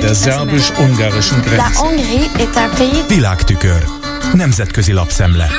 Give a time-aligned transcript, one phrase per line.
[0.00, 1.62] Der szerbus-ungarischen Grenze.
[3.08, 3.84] Világtükör.
[4.32, 5.50] Nemzetközi lapszemle.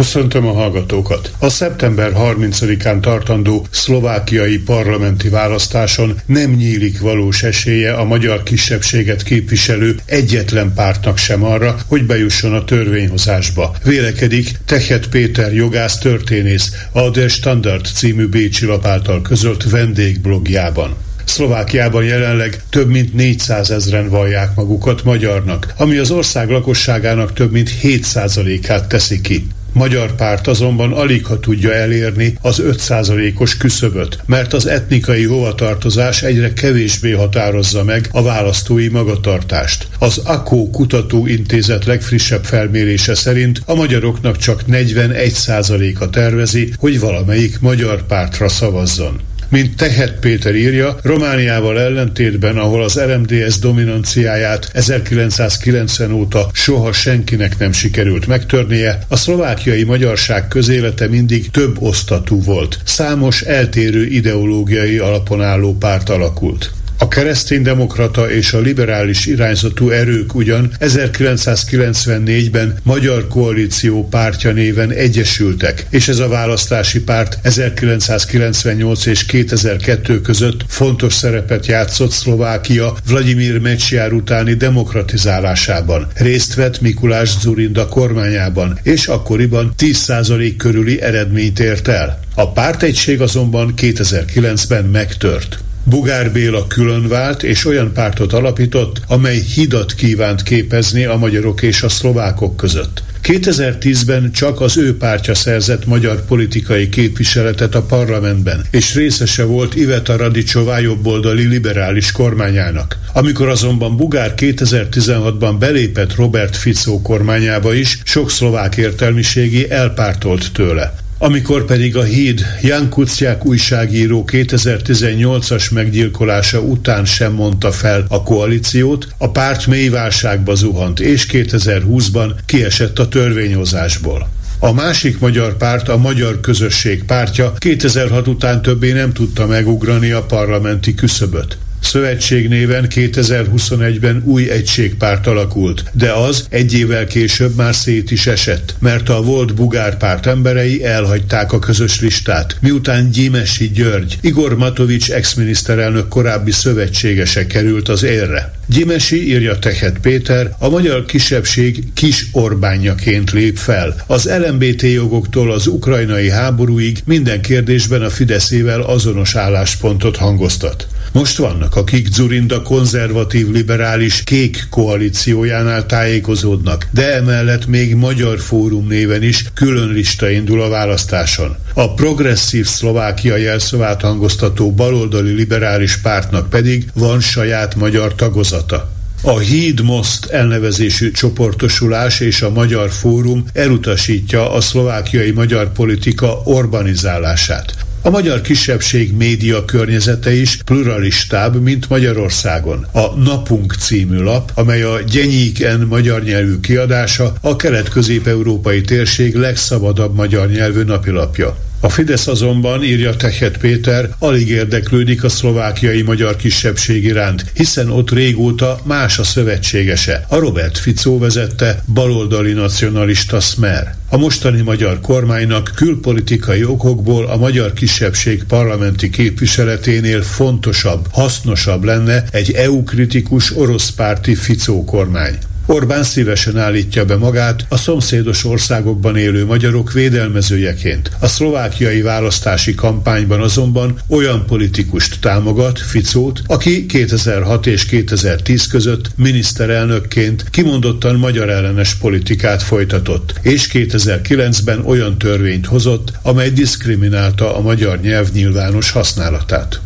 [0.00, 1.32] Köszöntöm a hallgatókat!
[1.38, 9.96] A szeptember 30-án tartandó szlovákiai parlamenti választáson nem nyílik valós esélye a magyar kisebbséget képviselő
[10.04, 13.76] egyetlen pártnak sem arra, hogy bejusson a törvényhozásba.
[13.84, 20.96] Vélekedik Tehet Péter jogász történész a Der Standard című Bécsi lap által közölt vendégblogjában.
[21.24, 27.70] Szlovákiában jelenleg több mint 400 ezren vallják magukat magyarnak, ami az ország lakosságának több mint
[27.82, 29.46] 7%-át teszi ki.
[29.72, 36.52] Magyar párt azonban alig ha tudja elérni az 5%-os küszöböt, mert az etnikai hovatartozás egyre
[36.52, 39.86] kevésbé határozza meg a választói magatartást.
[39.98, 48.48] Az AKO kutatóintézet legfrissebb felmérése szerint a magyaroknak csak 41%-a tervezi, hogy valamelyik magyar pártra
[48.48, 49.29] szavazzon.
[49.50, 57.72] Mint Tehet Péter írja, Romániával ellentétben, ahol az RMDS dominanciáját 1990 óta soha senkinek nem
[57.72, 62.78] sikerült megtörnie, a szlovákiai magyarság közélete mindig több osztatú volt.
[62.84, 66.72] Számos eltérő ideológiai alapon álló párt alakult.
[67.02, 76.08] A kereszténydemokrata és a liberális irányzatú erők ugyan 1994-ben Magyar Koalíció pártja néven egyesültek, és
[76.08, 84.54] ez a választási párt 1998 és 2002 között fontos szerepet játszott Szlovákia Vladimir Mecsiár utáni
[84.54, 86.06] demokratizálásában.
[86.14, 92.20] Részt vett Mikulás Zurinda kormányában, és akkoriban 10% körüli eredményt ért el.
[92.34, 95.58] A pártegység azonban 2009-ben megtört.
[95.84, 101.88] Bugár Béla különvált és olyan pártot alapított, amely hidat kívánt képezni a magyarok és a
[101.88, 103.02] szlovákok között.
[103.22, 110.16] 2010-ben csak az ő pártja szerzett magyar politikai képviseletet a parlamentben, és részese volt Iveta
[110.16, 112.98] Radicsová jobboldali liberális kormányának.
[113.12, 120.99] Amikor azonban Bugár 2016-ban belépett Robert Fico kormányába is, sok szlovák értelmiségi elpártolt tőle.
[121.22, 129.08] Amikor pedig a híd Jan Kuciak újságíró 2018-as meggyilkolása után sem mondta fel a koalíciót,
[129.18, 134.28] a párt mély válságba zuhant, és 2020-ban kiesett a törvényhozásból.
[134.58, 140.22] A másik magyar párt, a Magyar Közösség pártja 2006 után többé nem tudta megugrani a
[140.22, 141.58] parlamenti küszöböt.
[141.90, 148.74] Szövetség néven 2021-ben új egységpárt alakult, de az egy évvel később már szét is esett,
[148.78, 155.10] mert a volt Bugár párt emberei elhagyták a közös listát, miután Gyimesi György, Igor Matovics
[155.10, 158.52] ex-miniszterelnök korábbi szövetségese került az élre.
[158.66, 164.04] Gyimesi, írja Tehet Péter, a magyar kisebbség kis Orbánjaként lép fel.
[164.06, 170.86] Az LMBT jogoktól az ukrajnai háborúig minden kérdésben a Fideszével azonos álláspontot hangoztat.
[171.12, 179.22] Most vannak, akik Zurinda konzervatív liberális kék koalíciójánál tájékozódnak, de emellett még Magyar Fórum néven
[179.22, 181.56] is külön lista indul a választáson.
[181.74, 188.92] A progresszív Szlovákia jelszavát hangoztató baloldali liberális pártnak pedig van saját magyar tagozata.
[189.22, 197.74] A Híd Most elnevezésű csoportosulás és a Magyar Fórum elutasítja a szlovákiai magyar politika urbanizálását.
[198.02, 202.86] A magyar kisebbség média környezete is pluralistább, mint Magyarországon.
[202.92, 210.48] A Napunk című lap, amely a Gyenyíken magyar nyelvű kiadása, a kelet-közép-európai térség legszabadabb magyar
[210.48, 211.69] nyelvű napilapja.
[211.82, 218.10] A Fidesz azonban, írja Tehet Péter, alig érdeklődik a szlovákiai magyar kisebbség iránt, hiszen ott
[218.10, 220.24] régóta más a szövetségese.
[220.28, 223.94] A Robert Ficó vezette baloldali nacionalista Smer.
[224.08, 232.52] A mostani magyar kormánynak külpolitikai okokból a magyar kisebbség parlamenti képviseleténél fontosabb, hasznosabb lenne egy
[232.52, 235.38] EU-kritikus orosz párti Ficó kormány.
[235.70, 241.10] Orbán szívesen állítja be magát a szomszédos országokban élő magyarok védelmezőjeként.
[241.18, 250.44] A szlovákiai választási kampányban azonban olyan politikust támogat, Ficót, aki 2006 és 2010 között miniszterelnökként
[250.50, 258.28] kimondottan magyar ellenes politikát folytatott, és 2009-ben olyan törvényt hozott, amely diszkriminálta a magyar nyelv
[258.32, 259.80] nyilvános használatát.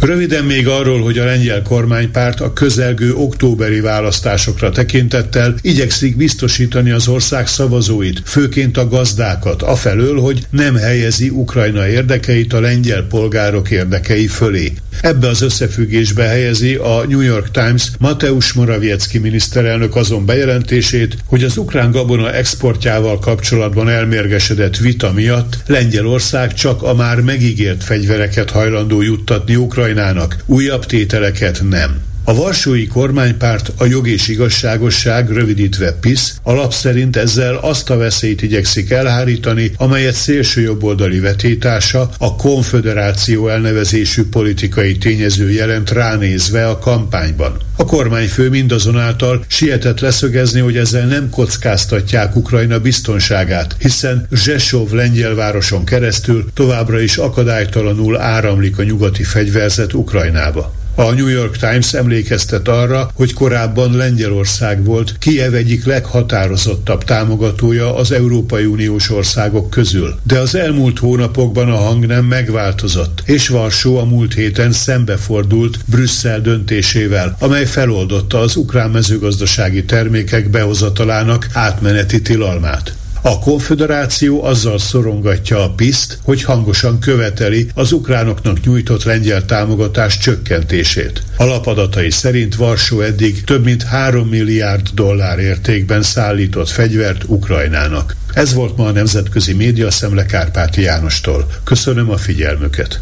[0.00, 7.08] Röviden még arról, hogy a lengyel kormánypárt a közelgő októberi választásokra tekintettel igyekszik biztosítani az
[7.08, 14.26] ország szavazóit, főként a gazdákat, afelől, hogy nem helyezi Ukrajna érdekeit a lengyel polgárok érdekei
[14.26, 14.72] fölé.
[15.00, 21.56] Ebbe az összefüggésbe helyezi a New York Times Mateusz Morawiecki miniszterelnök azon bejelentését, hogy az
[21.56, 29.56] ukrán gabona exportjával kapcsolatban elmérgesedett vita miatt Lengyelország csak a már megígért fegyvereket hajlandó juttatni
[29.88, 32.07] Ukrajnának, újabb tételeket nem.
[32.28, 38.42] A Varsói kormánypárt a jog és igazságosság, rövidítve PISZ, alap szerint ezzel azt a veszélyt
[38.42, 47.56] igyekszik elhárítani, amelyet szélső jobboldali vetétása, a konföderáció elnevezésű politikai tényező jelent ránézve a kampányban.
[47.76, 56.44] A kormányfő mindazonáltal sietett leszögezni, hogy ezzel nem kockáztatják Ukrajna biztonságát, hiszen Zsesov lengyelvároson keresztül
[56.54, 60.77] továbbra is akadálytalanul áramlik a nyugati fegyverzet Ukrajnába.
[60.98, 68.12] A New York Times emlékeztet arra, hogy korábban Lengyelország volt Kiev egyik leghatározottabb támogatója az
[68.12, 70.18] Európai Uniós országok közül.
[70.22, 76.40] De az elmúlt hónapokban a hang nem megváltozott, és Varsó a múlt héten szembefordult Brüsszel
[76.40, 82.96] döntésével, amely feloldotta az ukrán mezőgazdasági termékek behozatalának átmeneti tilalmát.
[83.22, 91.22] A konföderáció azzal szorongatja a piszt, hogy hangosan követeli az ukránoknak nyújtott lengyel támogatás csökkentését.
[91.36, 98.16] Alapadatai szerint Varsó eddig több mint 3 milliárd dollár értékben szállított fegyvert Ukrajnának.
[98.32, 101.46] Ez volt ma a Nemzetközi Média Szemle Kárpáti Jánostól.
[101.64, 103.00] Köszönöm a figyelmüket.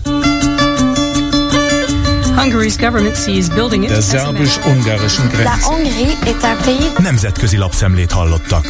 [2.37, 5.69] Hungary's government sees building it szerbus-ungarischen Grenze.
[6.99, 8.65] Nemzetközi lapszemlét hallottak.